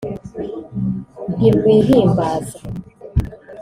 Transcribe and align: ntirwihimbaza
ntirwihimbaza 1.35 2.57